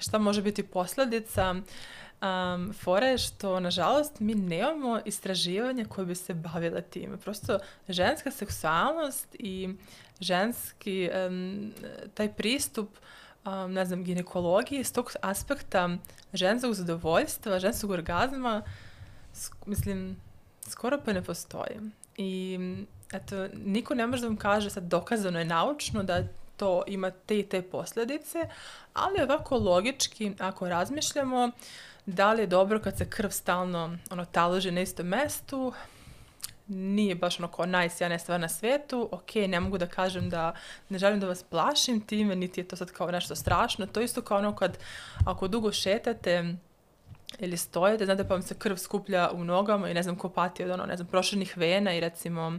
šta 0.00 0.18
može 0.18 0.42
biti 0.42 0.62
posledica 0.62 1.54
um, 1.54 2.72
fora 2.72 3.06
je 3.06 3.18
što, 3.18 3.60
nažalost, 3.60 4.20
mi 4.20 4.34
nemamo 4.34 5.00
istraživanja 5.04 5.84
koje 5.84 6.06
bi 6.06 6.14
se 6.14 6.34
bavile 6.34 6.82
time. 6.82 7.16
Prosto, 7.16 7.58
ženska 7.88 8.30
seksualnost 8.30 9.26
i 9.38 9.74
ženski 10.20 11.10
um, 11.28 11.72
taj 12.14 12.32
pristup 12.32 12.88
um, 13.44 13.72
ne 13.72 13.84
znam, 13.86 14.04
ginekologiji 14.04 14.80
iz 14.80 14.92
tog 14.92 15.12
aspekta 15.22 15.88
ženskog 16.32 16.74
zadovoljstva, 16.74 17.58
ženskog 17.58 17.90
orgazma, 17.90 18.62
mislim, 19.66 20.16
skoro 20.68 21.00
pa 21.04 21.12
ne 21.12 21.22
postoji. 21.22 21.80
I 22.16 22.58
eto, 23.12 23.48
niko 23.64 23.94
ne 23.94 24.06
može 24.06 24.22
da 24.22 24.28
vam 24.28 24.36
kaže 24.36 24.70
sad 24.70 24.82
dokazano 24.82 25.38
je 25.38 25.44
naučno 25.44 26.02
da 26.02 26.24
to 26.60 26.82
ima 26.86 27.10
te 27.10 27.38
i 27.38 27.42
te 27.42 27.62
posledice, 27.62 28.48
ali 28.94 29.22
ovako 29.22 29.58
logički, 29.58 30.32
ako 30.38 30.68
razmišljamo, 30.68 31.50
da 32.06 32.32
li 32.32 32.42
je 32.42 32.46
dobro 32.46 32.80
kad 32.80 32.98
se 32.98 33.10
krv 33.10 33.30
stalno 33.30 33.96
ono, 34.10 34.24
taloži 34.24 34.70
na 34.70 34.80
istom 34.80 35.06
mestu, 35.06 35.72
nije 36.66 37.14
baš 37.14 37.38
ono 37.38 37.48
kao 37.48 37.66
najsjajnija 37.66 38.18
stvar 38.18 38.40
na 38.40 38.48
svetu, 38.48 39.08
ok, 39.12 39.34
ne 39.34 39.60
mogu 39.60 39.78
da 39.78 39.86
kažem 39.86 40.30
da 40.30 40.54
ne 40.88 40.98
želim 40.98 41.20
da 41.20 41.26
vas 41.26 41.42
plašim 41.42 42.00
time, 42.00 42.36
niti 42.36 42.60
je 42.60 42.68
to 42.68 42.76
sad 42.76 42.92
kao 42.92 43.10
nešto 43.10 43.34
strašno, 43.34 43.86
to 43.86 44.00
isto 44.00 44.22
kao 44.22 44.38
ono 44.38 44.56
kad 44.56 44.78
ako 45.26 45.48
dugo 45.48 45.72
šetate 45.72 46.54
ili 47.38 47.56
stojite, 47.56 48.04
znate 48.04 48.28
pa 48.28 48.34
vam 48.34 48.42
se 48.42 48.54
krv 48.54 48.76
skuplja 48.76 49.30
u 49.32 49.44
nogama 49.44 49.90
i 49.90 49.94
ne 49.94 50.02
znam 50.02 50.16
ko 50.16 50.28
pati 50.28 50.64
od 50.64 50.70
ono, 50.70 50.86
ne 50.86 50.96
znam, 50.96 51.08
proširnih 51.08 51.56
vena 51.56 51.94
i 51.94 52.00
recimo 52.00 52.58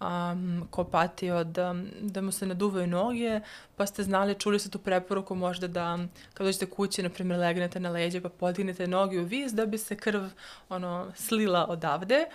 um, 0.00 0.66
ko 0.70 0.84
pati 0.84 1.30
od, 1.30 1.58
um, 1.58 1.90
da 2.00 2.20
mu 2.20 2.32
se 2.32 2.46
naduvaju 2.46 2.86
noge, 2.86 3.40
pa 3.76 3.86
ste 3.86 4.02
znali, 4.02 4.34
čuli 4.34 4.58
ste 4.58 4.70
tu 4.70 4.78
preporuku 4.78 5.34
možda 5.34 5.68
da 5.68 5.98
kad 6.34 6.46
dođete 6.46 6.66
kući, 6.66 7.02
na 7.02 7.08
primjer, 7.08 7.40
legnete 7.40 7.80
na 7.80 7.90
leđe 7.90 8.20
pa 8.20 8.28
podignete 8.28 8.86
noge 8.86 9.20
u 9.20 9.24
vis 9.24 9.52
da 9.52 9.66
bi 9.66 9.78
se 9.78 9.96
krv 9.96 10.22
ono, 10.68 11.12
slila 11.14 11.66
odavde. 11.68 12.26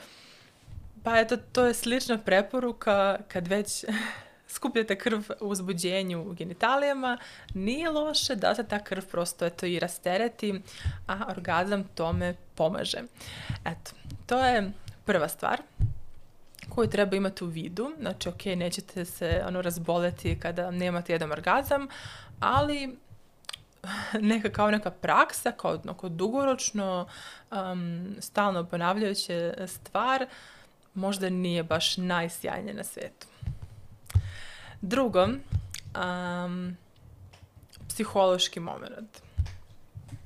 Pa 1.04 1.20
eto, 1.20 1.38
to 1.38 1.66
je 1.66 1.74
slična 1.74 2.18
preporuka 2.18 3.18
kad 3.28 3.48
već 3.48 3.86
skupljate 4.56 4.96
krv 4.96 5.20
u 5.42 5.48
uzbuđenju 5.48 6.22
u 6.22 6.34
genitalijama, 6.34 7.18
nije 7.54 7.90
loše 7.90 8.36
da 8.36 8.56
se 8.56 8.64
ta 8.64 8.84
krv 8.84 9.02
prosto 9.12 9.46
eto 9.46 9.66
i 9.66 9.80
rastereti, 9.80 10.62
a 11.08 11.26
orgazam 11.30 11.84
tome 11.84 12.36
pomaže. 12.56 13.02
Eto, 13.66 13.92
to 14.26 14.46
je 14.46 14.72
prva 15.06 15.28
stvar 15.28 15.62
koju 16.70 16.90
treba 16.90 17.16
imati 17.16 17.44
u 17.44 17.48
vidu. 17.48 17.92
Znači, 18.00 18.30
ok, 18.30 18.46
nećete 18.46 19.06
se 19.06 19.44
ono 19.48 19.62
razboleti 19.62 20.40
kada 20.40 20.72
nemate 20.72 21.14
jedan 21.14 21.32
orgazam, 21.32 21.88
ali 22.40 22.98
neka 24.32 24.50
kao 24.50 24.72
neka 24.72 24.92
praksa, 24.92 25.52
kao 25.52 25.80
onako 25.84 26.10
dugoročno, 26.10 27.08
um, 27.52 28.16
stalno 28.20 28.66
ponavljajuće 28.66 29.54
stvar, 29.68 30.26
možda 30.94 31.30
nije 31.30 31.64
baš 31.64 31.98
najsjajnije 31.98 32.74
na 32.74 32.84
svetu. 32.84 33.28
Drugo, 34.82 35.24
um, 35.26 36.78
psihološki 37.88 38.60
moment. 38.60 39.22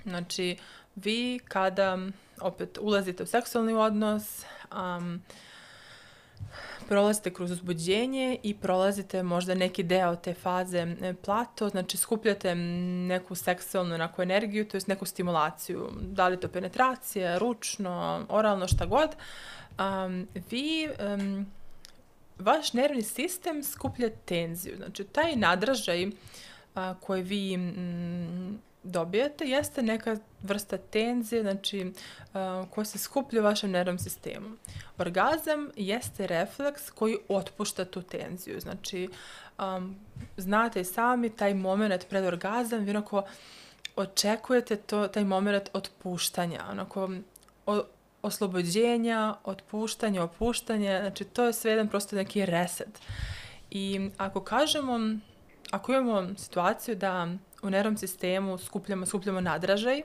Znači, 0.05 0.57
vi 0.95 1.39
kada 1.47 1.97
opet 2.41 2.77
ulazite 2.81 3.23
u 3.23 3.25
seksualni 3.25 3.73
odnos, 3.73 4.45
um, 4.71 5.21
prolazite 6.87 7.33
kroz 7.33 7.51
uzbuđenje 7.51 8.37
i 8.43 8.53
prolazite 8.53 9.23
možda 9.23 9.55
neki 9.55 9.83
deo 9.83 10.15
te 10.15 10.33
faze 10.33 10.79
e, 10.79 11.13
plato, 11.13 11.69
znači 11.69 11.97
skupljate 11.97 12.55
neku 12.55 13.35
seksualnu 13.35 13.97
neku 13.97 14.21
energiju, 14.21 14.67
to 14.67 14.77
je 14.77 14.81
neku 14.87 15.05
stimulaciju, 15.05 15.89
da 16.01 16.27
li 16.27 16.39
to 16.39 16.47
penetracija, 16.47 17.37
ručno, 17.37 18.25
oralno, 18.29 18.67
šta 18.67 18.85
god, 18.85 19.15
um, 19.79 20.27
vi 20.49 20.89
um, 21.15 21.45
vaš 22.39 22.73
nervni 22.73 23.01
sistem 23.01 23.63
skuplja 23.63 24.09
tenziju. 24.25 24.77
Znači, 24.77 25.03
taj 25.03 25.35
nadražaj 25.35 26.07
a, 26.75 26.95
koji 27.01 27.23
vi 27.23 27.53
m, 27.53 28.59
dobijate 28.83 29.45
jeste 29.45 29.81
neka 29.81 30.17
vrsta 30.43 30.77
tenzije, 30.77 31.41
znači 31.41 31.91
koja 32.69 32.85
se 32.85 32.97
skuplja 32.97 33.41
u 33.41 33.43
vašem 33.43 33.71
nervnom 33.71 33.99
sistemu. 33.99 34.49
Orgazam 34.97 35.69
jeste 35.75 36.27
refleks 36.27 36.89
koji 36.89 37.17
otpušta 37.27 37.85
tu 37.85 38.01
tenziju. 38.01 38.59
Znači, 38.59 39.09
um, 39.59 39.95
znate 40.37 40.81
i 40.81 40.85
sami 40.85 41.29
taj 41.29 41.53
moment 41.53 42.05
pred 42.09 42.25
orgazam, 42.25 42.83
vi 42.83 42.89
onako 42.89 43.23
očekujete 43.95 44.75
to, 44.75 45.07
taj 45.07 45.23
moment 45.23 45.69
otpuštanja, 45.73 46.65
onako 46.71 47.09
o, 47.65 47.83
oslobođenja, 48.21 49.35
otpuštanja, 49.43 50.23
opuštanja, 50.23 50.99
znači 51.01 51.23
to 51.23 51.45
je 51.45 51.53
sve 51.53 51.71
jedan 51.71 51.87
prosto 51.87 52.15
neki 52.15 52.45
reset. 52.45 52.99
I 53.71 54.09
ako 54.17 54.41
kažemo, 54.41 54.99
ako 55.71 55.91
imamo 55.91 56.35
situaciju 56.37 56.95
da 56.95 57.27
u 57.63 57.69
nervnom 57.69 57.97
sistemu 57.97 58.57
skupljamo, 58.57 59.05
skupljamo 59.05 59.41
nadražaj, 59.41 60.01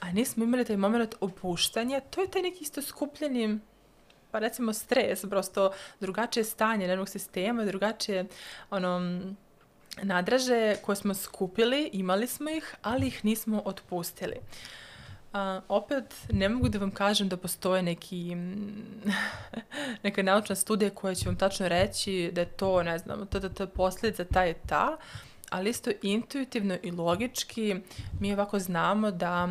a 0.00 0.12
nismo 0.12 0.44
imali 0.44 0.64
taj 0.64 0.76
moment 0.76 1.14
opuštanja, 1.20 2.00
to 2.00 2.20
je 2.20 2.30
taj 2.30 2.42
neki 2.42 2.64
isto 2.64 2.82
skupljeni 2.82 3.58
pa 4.30 4.38
recimo 4.38 4.72
stres, 4.72 5.24
prosto 5.30 5.72
drugačije 6.00 6.44
stanje 6.44 6.86
nervnog 6.86 7.08
sistema, 7.08 7.64
drugačije 7.64 8.26
ono, 8.70 9.20
nadraže 10.02 10.76
koje 10.82 10.96
smo 10.96 11.14
skupili, 11.14 11.90
imali 11.92 12.26
smo 12.26 12.50
ih, 12.50 12.74
ali 12.82 13.06
ih 13.06 13.24
nismo 13.24 13.62
otpustili. 13.64 14.36
A, 15.32 15.60
opet, 15.68 16.14
ne 16.32 16.48
mogu 16.48 16.68
da 16.68 16.78
vam 16.78 16.90
kažem 16.90 17.28
da 17.28 17.36
postoje 17.36 17.82
neki, 17.82 18.36
neka 20.04 20.22
naučna 20.22 20.54
studija 20.54 20.90
koja 20.90 21.14
će 21.14 21.26
vam 21.26 21.36
tačno 21.36 21.68
reći 21.68 22.30
da 22.32 22.40
je 22.40 22.46
to, 22.46 22.82
ne 22.82 22.98
znam, 22.98 23.26
to, 23.26 23.40
to 23.40 23.62
je 23.62 23.66
posljedica 23.66 24.24
ta 24.24 24.42
je 24.42 24.54
ta, 24.54 24.96
ali 25.50 25.70
isto 25.70 25.90
intuitivno 26.02 26.76
i 26.82 26.90
logički 26.90 27.76
mi 28.20 28.32
ovako 28.32 28.58
znamo 28.58 29.10
da 29.10 29.48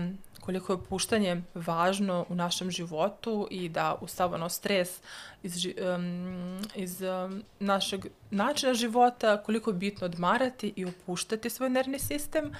koliko 0.47 0.73
je 0.73 0.77
opuštanje 0.77 1.41
važno 1.55 2.25
u 2.29 2.35
našem 2.35 2.71
životu 2.71 3.47
i 3.51 3.69
da 3.69 3.95
u 4.01 4.07
stres 4.49 5.01
iz, 5.43 5.65
um, 5.95 6.61
iz 6.75 7.01
um, 7.01 7.43
našeg 7.59 8.05
načina 8.31 8.73
života, 8.73 9.43
koliko 9.43 9.69
je 9.69 9.73
bitno 9.73 10.05
odmarati 10.05 10.73
i 10.75 10.85
opuštati 10.85 11.49
svoj 11.49 11.69
nervni 11.69 11.99
sistem, 11.99 12.51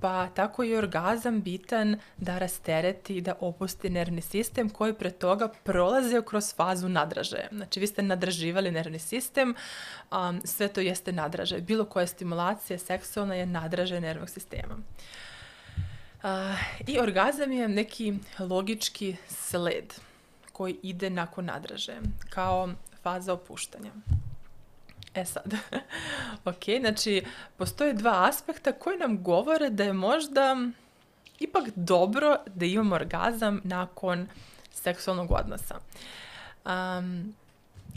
pa 0.00 0.28
tako 0.28 0.62
je 0.62 0.78
orgazam 0.78 1.42
bitan 1.42 1.98
da 2.16 2.38
rastereti 2.38 3.16
i 3.16 3.20
da 3.20 3.34
opusti 3.40 3.90
nervni 3.90 4.22
sistem 4.22 4.70
koji 4.70 4.94
pre 4.94 5.10
toga 5.10 5.48
prolaze 5.48 6.22
kroz 6.22 6.54
fazu 6.54 6.88
nadražaja. 6.88 7.48
Znači 7.52 7.80
vi 7.80 7.86
ste 7.86 8.02
nadraživali 8.02 8.70
nervni 8.70 8.98
sistem, 8.98 9.54
um, 10.12 10.40
sve 10.44 10.68
to 10.68 10.80
jeste 10.80 11.12
nadražaj. 11.12 11.60
Bilo 11.60 11.84
koja 11.84 12.06
stimulacija 12.06 12.78
seksualna 12.78 13.34
je 13.34 13.46
nadražaj 13.46 14.00
nervnog 14.00 14.30
sistema. 14.30 14.76
Uh, 16.22 16.30
I 16.86 16.98
orgazam 16.98 17.52
je 17.52 17.68
neki 17.68 18.14
logički 18.38 19.16
sled. 19.28 19.94
koji 20.52 20.76
ide 20.82 21.10
nakon 21.10 21.44
nadraže, 21.44 21.96
kao 22.30 22.68
faza 23.02 23.32
opuštanja. 23.32 23.90
E 25.14 25.24
sad, 25.24 25.54
ok, 26.50 26.64
znači 26.80 27.24
postoje 27.56 27.92
dva 27.92 28.28
aspekta 28.28 28.72
koji 28.72 28.98
nam 28.98 29.22
govore 29.22 29.70
da 29.70 29.84
je 29.84 29.92
možda 29.92 30.56
ipak 31.38 31.64
dobro 31.74 32.36
da 32.46 32.64
imamo 32.64 32.94
orgazam 32.94 33.60
nakon 33.64 34.28
seksualnog 34.72 35.30
odnosa. 35.30 35.80
Um, 36.64 37.34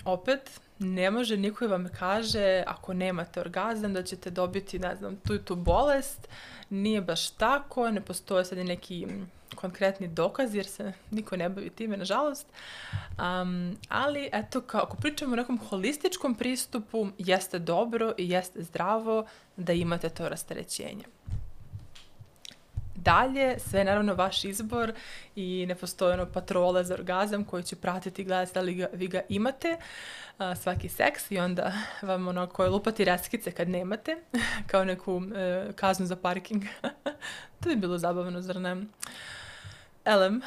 opet, 0.06 0.62
ne 0.80 1.12
može 1.12 1.38
niko 1.38 1.68
vam 1.68 1.90
kaže 2.00 2.64
ako 2.68 2.94
nemate 2.94 3.40
orgazam 3.40 3.94
da 3.94 4.04
ćete 4.04 4.30
dobiti, 4.30 4.80
ne 4.80 4.96
znam, 4.96 5.16
tu 5.16 5.36
i 5.36 5.46
tu 5.46 5.56
bolest. 5.56 6.28
Nije 6.70 7.02
baš 7.02 7.30
tako, 7.30 7.92
ne 7.92 8.02
postoje 8.02 8.46
sad 8.46 8.58
neki 8.58 9.08
konkretni 9.56 10.08
dokaz 10.08 10.56
jer 10.56 10.66
se 10.66 10.94
niko 11.12 11.38
ne 11.38 11.50
bavi 11.50 11.70
time, 11.70 11.98
nažalost. 11.98 12.48
Um, 12.92 13.78
ali, 13.90 14.30
eto, 14.34 14.62
kao, 14.62 14.82
ako 14.82 14.98
pričamo 14.98 15.34
o 15.34 15.36
nekom 15.36 15.60
holističkom 15.70 16.36
pristupu, 16.36 17.08
jeste 17.18 17.60
dobro 17.60 18.14
i 18.18 18.30
jeste 18.30 18.64
zdravo 18.64 19.26
da 19.56 19.74
imate 19.74 20.10
to 20.10 20.30
rasterećenje. 20.30 21.04
Dalje, 23.04 23.60
sve 23.60 23.80
je 23.80 23.86
naravno 23.86 24.14
vaš 24.14 24.46
izbor 24.46 24.94
i 25.36 25.66
ne 25.68 25.76
postoje 25.76 26.14
ono 26.14 26.26
patrole 26.26 26.84
za 26.84 26.94
orgazam 26.94 27.44
koji 27.44 27.64
će 27.64 27.76
pratiti 27.76 28.22
i 28.22 28.26
gledati 28.26 28.54
da 28.54 28.62
li 28.62 28.74
ga, 28.74 28.88
vi 28.94 29.08
ga 29.08 29.22
imate 29.30 29.78
a, 30.38 30.56
svaki 30.56 30.90
seks 30.90 31.32
i 31.32 31.40
onda 31.40 31.74
vam 32.02 32.28
ono 32.28 32.48
koje 32.48 32.70
lupati 32.70 33.06
reskice 33.06 33.52
kad 33.52 33.70
nemate 33.70 34.18
kao 34.72 34.84
neku 34.84 35.22
e, 35.36 35.72
kaznu 35.76 36.06
za 36.06 36.16
parking. 36.16 36.64
to 37.64 37.70
bi 37.70 37.76
bilo 37.76 37.98
zabavno, 37.98 38.42
zar 38.42 38.56
ne? 38.56 38.86
Elem, 40.06 40.42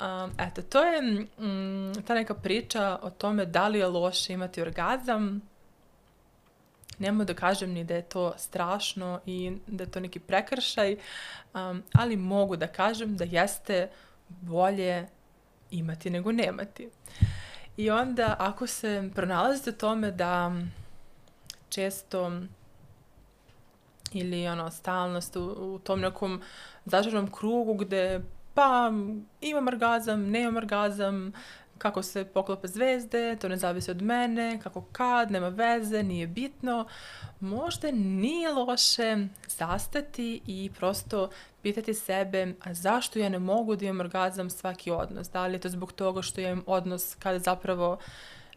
um, 0.00 0.30
eto, 0.38 0.62
to 0.62 0.84
je 0.84 1.02
mm, 1.02 2.02
ta 2.06 2.14
neka 2.14 2.34
priča 2.34 2.98
o 3.02 3.10
tome 3.10 3.46
da 3.46 3.68
li 3.68 3.78
je 3.78 3.86
loše 3.86 4.32
imati 4.32 4.62
orgazam. 4.62 5.49
Nemo 7.00 7.24
da 7.24 7.34
kažem 7.34 7.72
ni 7.72 7.84
da 7.84 7.94
je 7.94 8.02
to 8.02 8.32
strašno 8.36 9.20
i 9.26 9.52
da 9.66 9.84
je 9.84 9.90
to 9.90 10.00
neki 10.00 10.18
prekršaj, 10.18 10.96
um, 11.54 11.82
ali 11.92 12.16
mogu 12.16 12.56
da 12.56 12.66
kažem 12.66 13.16
da 13.16 13.24
jeste 13.24 13.88
bolje 14.28 15.06
imati 15.70 16.10
nego 16.10 16.32
nemati. 16.32 16.88
I 17.76 17.90
onda 17.90 18.36
ako 18.38 18.66
se 18.66 19.10
pronalazite 19.14 19.72
tome 19.72 20.10
da 20.10 20.52
često 21.68 22.32
ili 24.12 24.48
ono 24.48 24.70
stalnost 24.70 25.36
u, 25.36 25.42
u 25.44 25.78
tom 25.78 26.00
nekom 26.00 26.42
začaranom 26.84 27.32
krugu 27.32 27.74
gde 27.74 28.20
pa 28.54 28.92
imam 29.40 29.68
orgazam, 29.68 30.30
nemam 30.30 30.56
orgazam, 30.56 31.32
kako 31.80 32.02
se 32.02 32.24
poklope 32.24 32.68
zvezde, 32.68 33.36
to 33.36 33.48
ne 33.48 33.56
zavisi 33.56 33.90
od 33.90 34.02
mene, 34.02 34.60
kako 34.62 34.80
kad, 34.92 35.30
nema 35.30 35.48
veze, 35.48 36.02
nije 36.02 36.26
bitno. 36.26 36.86
Možda 37.40 37.90
nije 37.90 38.52
loše 38.52 39.16
zastati 39.48 40.40
i 40.46 40.70
prosto 40.78 41.30
pitati 41.62 41.94
sebe 41.94 42.54
a 42.64 42.74
zašto 42.74 43.18
ja 43.18 43.28
ne 43.28 43.38
mogu 43.38 43.76
da 43.76 43.84
imam 43.84 44.00
orgazam 44.00 44.50
svaki 44.50 44.90
odnos. 44.90 45.30
Da 45.30 45.46
li 45.46 45.54
je 45.54 45.58
to 45.58 45.68
zbog 45.68 45.92
toga 45.92 46.22
što 46.22 46.40
ja 46.40 46.50
imam 46.50 46.64
odnos 46.66 47.14
kada 47.14 47.38
zapravo 47.38 47.98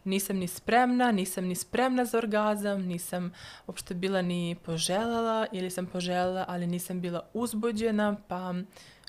nisam 0.04 0.36
ni 0.36 0.48
spremna, 0.48 1.12
nisam 1.12 1.44
ni 1.44 1.54
spremna 1.54 2.04
za 2.04 2.18
orgazam, 2.18 2.82
nisam 2.82 3.32
uopšte 3.66 3.94
bila 3.94 4.22
ni 4.22 4.56
poželjela 4.62 5.46
ili 5.52 5.70
sam 5.70 5.86
poželjela, 5.86 6.44
ali 6.48 6.66
nisam 6.66 7.00
bila 7.00 7.28
uzbuđena, 7.34 8.16
pa 8.28 8.54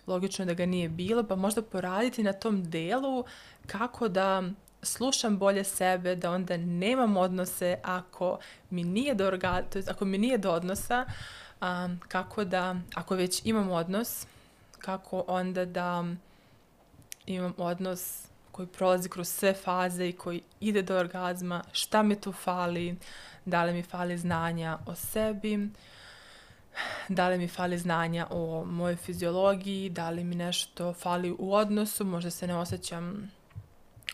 logično 0.07 0.45
da 0.45 0.53
ga 0.53 0.65
nije 0.65 0.89
bilo, 0.89 1.23
pa 1.23 1.35
možda 1.35 1.61
poraditi 1.61 2.23
na 2.23 2.33
tom 2.33 2.69
delu 2.69 3.25
kako 3.67 4.07
da 4.07 4.43
slušam 4.81 5.37
bolje 5.37 5.63
sebe, 5.63 6.15
da 6.15 6.31
onda 6.31 6.57
nemam 6.57 7.17
odnose 7.17 7.79
ako 7.83 8.39
mi 8.69 8.83
nije 8.83 9.15
do, 9.15 9.27
orga, 9.27 9.61
to 9.69 9.77
jest 9.77 9.89
ako 9.89 10.05
mi 10.05 10.17
nije 10.17 10.37
do 10.37 10.51
odnosa, 10.51 11.05
um, 11.61 11.99
kako 12.07 12.43
da, 12.43 12.75
ako 12.95 13.15
već 13.15 13.41
imam 13.45 13.71
odnos, 13.71 14.27
kako 14.79 15.23
onda 15.27 15.65
da 15.65 16.03
imam 17.25 17.53
odnos 17.57 18.25
koji 18.51 18.67
prolazi 18.67 19.09
kroz 19.09 19.29
sve 19.29 19.53
faze 19.53 20.09
i 20.09 20.13
koji 20.13 20.41
ide 20.59 20.81
do 20.81 20.97
orgazma, 20.97 21.63
šta 21.71 22.03
mi 22.03 22.21
tu 22.21 22.31
fali, 22.31 22.95
da 23.45 23.63
li 23.63 23.73
mi 23.73 23.83
fali 23.83 24.17
znanja 24.17 24.77
o 24.85 24.95
sebi, 24.95 25.69
da 27.09 27.29
li 27.29 27.37
mi 27.37 27.47
fali 27.47 27.77
znanja 27.77 28.27
o 28.29 28.65
mojoj 28.65 28.95
fiziologiji, 28.95 29.89
da 29.89 30.09
li 30.09 30.23
mi 30.23 30.35
nešto 30.35 30.93
fali 30.93 31.35
u 31.39 31.53
odnosu, 31.53 32.05
možda 32.05 32.31
se 32.31 32.47
ne 32.47 32.55
osjećam 32.55 33.31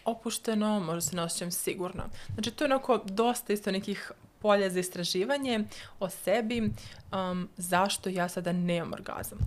opušteno, 0.05 0.79
možda 0.79 1.01
se 1.01 1.15
ne 1.15 1.21
osjećam 1.21 1.51
sigurno. 1.51 2.03
Znači, 2.33 2.51
to 2.51 2.63
je 2.63 2.65
onako 2.65 3.01
dosta 3.05 3.53
isto 3.53 3.71
nekih 3.71 4.11
polja 4.39 4.69
za 4.69 4.79
istraživanje 4.79 5.63
o 5.99 6.09
sebi, 6.09 6.61
um, 7.11 7.49
zašto 7.57 8.09
ja 8.09 8.29
sada 8.29 8.51
nemam 8.51 8.93
orgazam. 8.93 9.37
Uh, 9.37 9.45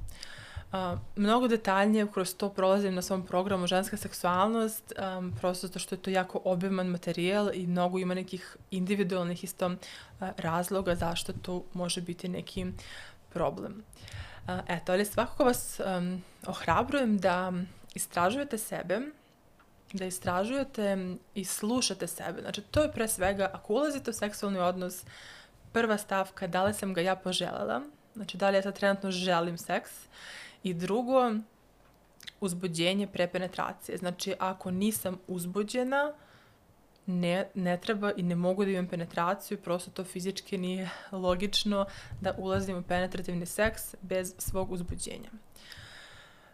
mnogo 1.16 1.48
detaljnije 1.48 2.06
kroz 2.12 2.34
to 2.34 2.48
prolazim 2.48 2.94
na 2.94 3.02
svom 3.02 3.26
programu 3.26 3.66
Ženska 3.66 3.96
seksualnost, 3.96 4.92
um, 5.18 5.34
prosto 5.40 5.66
zato 5.66 5.78
što 5.78 5.94
je 5.94 6.02
to 6.02 6.10
jako 6.10 6.40
obiman 6.44 6.86
materijal 6.86 7.50
i 7.54 7.66
mnogo 7.66 7.98
ima 7.98 8.14
nekih 8.14 8.56
individualnih 8.70 9.44
isto 9.44 9.66
uh, 9.66 9.76
razloga 10.36 10.94
zašto 10.94 11.32
to 11.32 11.64
može 11.72 12.00
biti 12.00 12.28
neki 12.28 12.66
problem. 13.32 13.82
Uh, 14.46 14.54
eto, 14.68 14.92
ali 14.92 15.04
svakako 15.04 15.44
vas 15.44 15.80
um, 15.80 16.22
ohrabrujem 16.46 17.18
da 17.18 17.52
istražujete 17.94 18.58
sebe, 18.58 19.00
da 19.92 20.04
istražujete 20.04 21.16
i 21.34 21.44
slušate 21.44 22.06
sebe. 22.06 22.40
Znači, 22.40 22.62
to 22.62 22.82
je 22.82 22.92
pre 22.92 23.08
svega, 23.08 23.50
ako 23.52 23.72
ulazite 23.72 24.10
u 24.10 24.14
seksualni 24.14 24.58
odnos, 24.58 25.04
prva 25.72 25.98
stavka, 25.98 26.46
da 26.46 26.64
li 26.64 26.74
sam 26.74 26.94
ga 26.94 27.00
ja 27.00 27.16
poželjela, 27.16 27.82
znači 28.14 28.36
da 28.36 28.50
li 28.50 28.56
ja 28.56 28.62
sad 28.62 28.76
trenutno 28.76 29.10
želim 29.10 29.58
seks, 29.58 29.90
i 30.64 30.74
drugo, 30.74 31.32
uzbuđenje 32.40 33.06
pre 33.06 33.28
penetracije. 33.28 33.98
Znači, 33.98 34.34
ako 34.38 34.70
nisam 34.70 35.18
uzbuđena, 35.28 36.12
ne, 37.06 37.48
ne 37.54 37.76
treba 37.80 38.12
i 38.16 38.22
ne 38.22 38.36
mogu 38.36 38.64
da 38.64 38.70
imam 38.70 38.86
penetraciju, 38.86 39.58
prosto 39.58 39.90
to 39.90 40.04
fizički 40.04 40.58
nije 40.58 40.90
logično 41.12 41.86
da 42.20 42.34
ulazim 42.38 42.76
u 42.76 42.82
penetrativni 42.82 43.46
seks 43.46 43.94
bez 44.02 44.34
svog 44.38 44.72
uzbuđenja. 44.72 45.30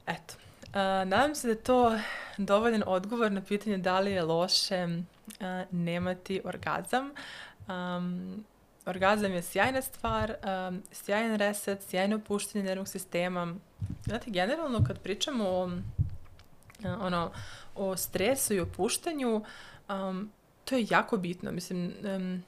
Eto, 0.07 0.35
Uh, 0.71 0.77
nadam 0.77 1.35
se 1.35 1.47
da 1.47 1.53
je 1.53 1.63
to 1.63 1.99
dovoljan 2.39 2.83
odgovor 2.87 3.33
na 3.33 3.43
pitanje 3.43 3.79
da 3.79 4.01
li 4.01 4.13
je 4.13 4.23
loše 4.23 4.85
uh, 4.85 5.47
nemati 5.71 6.41
orgazam. 6.45 7.11
Um, 7.69 8.45
orgazam 8.91 9.33
je 9.33 9.43
sjajna 9.43 9.83
stvar, 9.83 10.35
um, 10.69 10.83
sjajan 10.93 11.37
reset, 11.37 11.83
sjajno 11.83 12.17
opuštanje 12.17 12.65
nervnog 12.65 12.89
sistema. 12.89 13.55
Znate, 14.05 14.31
generalno 14.31 14.85
kad 14.87 14.99
pričamo 14.99 15.49
o, 15.49 15.65
uh, 15.65 15.73
ono, 17.01 17.33
o 17.75 17.97
stresu 17.97 18.55
i 18.55 18.61
opuštanju, 18.61 19.45
um, 19.89 20.33
to 20.65 20.77
je 20.77 20.87
jako 20.91 21.17
bitno. 21.17 21.53
Mislim, 21.53 21.93
um, 22.05 22.43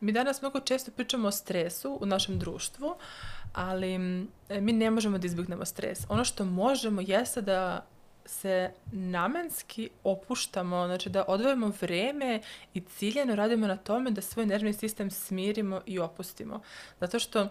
mi 0.00 0.12
danas 0.12 0.42
mnogo 0.42 0.60
često 0.60 0.90
pričamo 0.90 1.28
o 1.28 1.30
stresu 1.30 1.98
u 2.00 2.06
našem 2.06 2.38
društvu, 2.38 2.94
ali 3.52 3.98
mi 4.48 4.72
ne 4.72 4.90
možemo 4.90 5.18
da 5.18 5.26
izbjegnemo 5.26 5.64
stres. 5.64 6.06
Ono 6.08 6.24
što 6.24 6.44
možemo 6.44 7.00
jeste 7.00 7.42
da 7.42 7.86
se 8.26 8.70
namenski 8.92 9.90
opuštamo, 10.04 10.86
znači 10.86 11.10
da 11.10 11.24
odvojimo 11.28 11.72
vreme 11.80 12.40
i 12.74 12.80
ciljeno 12.80 13.34
radimo 13.34 13.66
na 13.66 13.76
tome 13.76 14.10
da 14.10 14.20
svoj 14.20 14.46
nervni 14.46 14.72
sistem 14.72 15.10
smirimo 15.10 15.80
i 15.86 15.98
opustimo. 15.98 16.60
Zato 17.00 17.18
što 17.18 17.48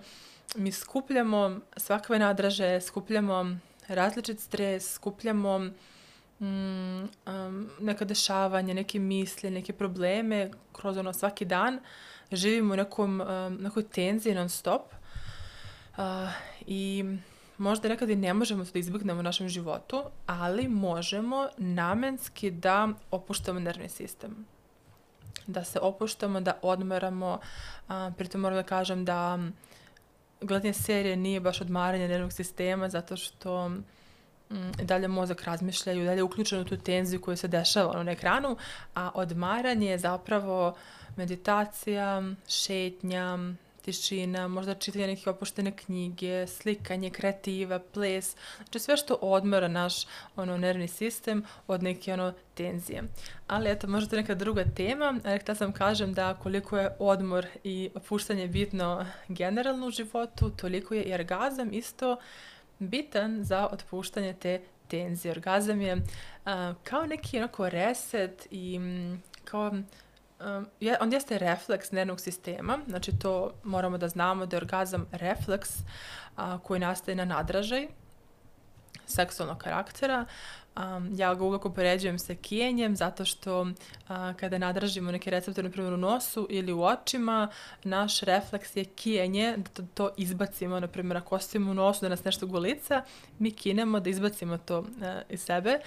mi 0.55 0.71
skupljamo 0.71 1.60
svakve 1.77 2.19
nadraže, 2.19 2.81
skupljamo 2.81 3.57
različit 3.88 4.39
stres, 4.39 4.93
skupljamo 4.93 5.60
mm, 5.60 6.45
um, 6.45 7.69
neka 7.79 8.05
dešavanja, 8.05 8.73
neke 8.73 8.99
misli, 8.99 9.49
neke 9.49 9.73
probleme 9.73 10.51
kroz 10.71 10.97
ono 10.97 11.13
svaki 11.13 11.45
dan, 11.45 11.79
živimo 12.31 12.73
u 12.73 12.77
nekom, 12.77 13.21
um, 13.21 13.57
nekoj 13.62 13.84
tenziji 13.84 14.36
non 14.36 14.49
stop 14.49 14.93
uh, 15.97 16.03
i 16.65 17.03
možda 17.62 17.89
nekad 17.89 18.10
i 18.10 18.15
ne 18.15 18.34
možemo 18.34 18.65
to 18.65 18.71
da 18.74 18.80
izbjegnemo 18.80 19.19
u 19.19 19.24
našem 19.24 19.50
životu, 19.50 20.04
ali 20.26 20.67
možemo 20.67 21.47
namenski 21.58 22.52
da 22.52 22.89
opuštamo 23.12 23.60
nervni 23.60 23.89
sistem. 23.89 24.45
Da 25.47 25.63
se 25.63 25.80
opuštamo, 25.80 26.41
da 26.41 26.60
odmaramo. 26.62 27.39
A, 27.88 28.12
pritom 28.17 28.41
moram 28.41 28.58
da 28.58 28.63
kažem 28.63 29.06
da 29.06 29.39
gledanje 30.41 30.74
serije 30.74 31.15
nije 31.15 31.39
baš 31.39 31.62
odmaranje 31.62 32.08
nervnog 32.08 32.34
sistema 32.34 32.89
zato 32.89 33.17
što 33.17 33.69
mm, 33.69 34.71
dalje 34.84 35.08
mozak 35.08 35.43
razmišlja 35.43 35.93
i 35.93 36.06
dalje 36.06 36.19
je 36.19 36.24
uključen 36.24 36.60
u 36.60 36.65
tu 36.65 36.78
tenziju 36.78 37.21
koja 37.21 37.38
se 37.38 37.47
dešava 37.47 38.04
na 38.04 38.12
ekranu, 38.12 38.58
a 38.95 39.12
odmaranje 39.13 39.91
je 39.91 39.97
zapravo 39.97 40.76
meditacija, 41.15 42.24
šetnja, 42.47 43.38
tišina, 43.82 44.48
možda 44.48 44.76
čitanje 44.76 45.08
neke 45.08 45.30
opuštene 45.30 45.72
knjige, 45.72 46.48
slikanje, 46.48 47.10
kreativa, 47.10 47.80
ples, 47.80 48.36
znači 48.58 48.80
sve 48.80 48.98
što 48.98 49.13
odmora 49.22 49.67
naš 49.67 49.94
ono 50.36 50.58
nervni 50.58 50.88
sistem 50.88 51.44
od 51.67 51.84
neke 51.84 52.13
ono 52.13 52.34
tenzije. 52.54 53.04
Ali 53.48 53.70
eto, 53.70 53.88
možda 53.88 54.10
to 54.10 54.15
neka 54.15 54.36
druga 54.36 54.63
tema, 54.76 55.20
htela 55.41 55.56
sam 55.56 55.74
kažem 55.74 56.13
da 56.13 56.34
koliko 56.34 56.78
je 56.78 56.96
odmor 57.00 57.46
i 57.63 57.89
opuštanje 57.96 58.48
bitno 58.48 59.06
generalno 59.28 59.88
u 59.88 59.91
životu, 59.91 60.50
toliko 60.50 60.94
je 60.94 61.04
i 61.04 61.13
orgazam 61.13 61.74
isto 61.74 62.17
bitan 62.80 63.44
za 63.44 63.67
otpuštanje 63.72 64.34
te 64.34 64.62
tenzije. 64.88 65.32
Orgazam 65.32 65.82
je 65.82 65.96
uh, 65.96 66.02
kao 66.84 67.06
neki 67.06 67.38
onako 67.38 67.70
reset 67.70 68.48
i 68.52 68.80
kao 69.46 69.72
um, 70.45 70.67
je, 70.80 70.97
on 71.01 71.13
jeste 71.13 71.38
refleks 71.38 71.91
nervnog 71.91 72.19
sistema, 72.19 72.80
znači 72.88 73.19
to 73.19 73.51
moramo 73.63 73.97
da 73.97 74.08
znamo 74.08 74.45
da 74.45 74.56
je 74.56 74.62
orgazam 74.62 75.08
refleks 75.12 75.69
a, 76.36 76.58
koji 76.58 76.80
nastaje 76.80 77.15
na 77.15 77.25
nadražaj 77.25 77.88
seksualnog 79.08 79.58
karaktera. 79.58 80.25
Um, 80.75 81.10
ja 81.15 81.36
ga 81.36 81.43
uvijek 81.43 81.65
upoređujem 81.65 82.19
sa 82.19 82.36
kijenjem 82.36 82.95
zato 82.95 83.25
što 83.25 83.62
uh, 83.62 83.71
kada 84.39 84.58
nadražimo 84.58 85.12
neke 85.12 85.32
receptore, 85.32 85.67
na 85.67 85.71
primjer 85.71 85.93
u 85.93 85.97
nosu 85.97 86.47
ili 86.49 86.73
u 86.73 86.84
očima, 86.84 87.47
naš 87.84 88.19
refleks 88.19 88.75
je 88.75 88.86
kijenje, 88.86 89.58
da 89.58 89.69
to, 89.69 89.84
to 89.93 90.10
izbacimo, 90.17 90.80
na 90.80 90.88
primjer 90.88 91.17
ako 91.17 91.36
ostavimo 91.36 91.71
u 91.71 91.73
nosu 91.73 92.01
da 92.01 92.10
nas 92.10 92.23
nešto 92.23 92.47
golica, 92.47 93.04
mi 93.39 93.51
kinemo 93.51 93.99
da 93.99 94.10
izbacimo 94.10 94.58
to 94.58 94.80
uh, 94.80 94.86
iz 95.30 95.41
sebe. 95.41 95.80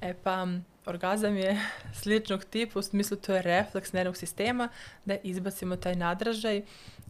E 0.00 0.14
pa 0.14 0.46
orgazam 0.86 1.36
je 1.36 1.60
sličnog 2.02 2.44
tipa, 2.44 2.78
u 2.78 2.82
smislu 2.82 3.16
to 3.16 3.34
je 3.34 3.42
refleks 3.42 3.92
nervnog 3.92 4.16
sistema, 4.16 4.68
da 5.04 5.16
izbacimo 5.22 5.76
taj 5.76 5.94
nadražaj 5.94 6.62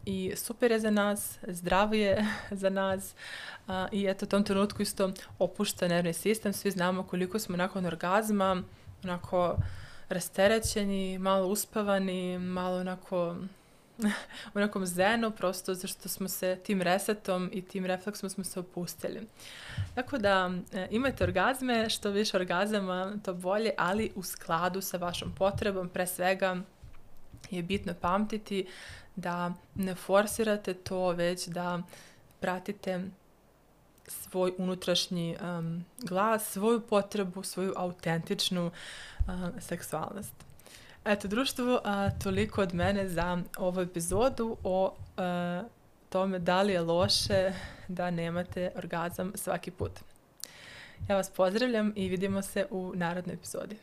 i 0.05 0.33
super 0.37 0.71
je 0.71 0.81
za 0.81 0.91
nas, 0.91 1.39
zdravo 1.47 1.95
je 1.95 2.27
za 2.51 2.71
nas 2.71 3.15
a, 3.69 3.89
i 3.93 4.07
eto 4.07 4.27
u 4.27 4.29
tom 4.29 4.45
trenutku 4.45 4.83
isto 4.83 5.13
opušta 5.39 5.89
nervni 5.89 6.13
sistem, 6.13 6.53
svi 6.53 6.71
znamo 6.71 7.03
koliko 7.03 7.39
smo 7.39 7.57
nakon 7.57 7.87
orgazma 7.87 8.63
onako 9.05 9.57
rasterećeni, 10.09 11.19
malo 11.19 11.47
uspavani, 11.47 12.39
malo 12.39 12.77
onako 12.77 13.37
u 14.55 14.59
nekom 14.59 14.87
zenu, 14.87 15.31
prosto 15.31 15.75
zašto 15.75 16.09
smo 16.09 16.29
se 16.29 16.59
tim 16.65 16.83
resetom 16.83 17.51
i 17.53 17.63
tim 17.63 17.87
refleksom 17.87 18.31
smo 18.31 18.45
se 18.45 18.61
opustili. 18.61 19.27
Tako 19.95 20.19
da 20.19 20.51
e, 20.73 20.89
imajte 20.91 21.25
orgazme, 21.25 21.91
što 21.91 22.11
više 22.11 22.37
orgazama, 22.37 23.13
to 23.25 23.35
bolje, 23.35 23.73
ali 23.79 24.13
u 24.15 24.23
skladu 24.23 24.81
sa 24.81 24.97
vašom 24.97 25.35
potrebom, 25.39 25.89
pre 25.89 26.07
svega 26.07 26.57
je 27.51 27.63
bitno 27.63 27.95
pamtiti 28.01 28.67
da 29.17 29.53
ne 29.75 29.95
forsirate 29.95 30.75
to, 30.75 31.09
već 31.11 31.47
da 31.47 31.83
pratite 32.41 33.05
svoj 34.07 34.53
unutrašnji 34.59 35.37
um, 35.41 35.85
glas, 35.99 36.51
svoju 36.51 36.81
potrebu, 36.81 37.43
svoju 37.43 37.73
autentičnu 37.77 38.67
uh, 38.67 39.35
seksualnost. 39.61 40.50
Eto, 41.05 41.29
društvo, 41.29 41.81
a, 41.85 42.11
toliko 42.11 42.63
od 42.63 42.75
mene 42.75 43.09
za 43.09 43.39
ovu 43.59 43.81
epizodu 43.81 44.57
o 44.65 44.97
a, 45.17 45.63
tome 46.09 46.39
da 46.39 46.63
li 46.63 46.73
je 46.73 46.81
loše 46.81 47.53
da 47.89 48.11
nemate 48.11 48.71
orgazam 48.77 49.33
svaki 49.35 49.71
put. 49.71 49.93
Ja 51.09 51.17
vas 51.17 51.31
pozdravljam 51.31 51.93
i 51.97 52.09
vidimo 52.09 52.43
se 52.43 52.67
u 52.71 52.93
narodnoj 52.95 53.35
epizodi. 53.35 53.77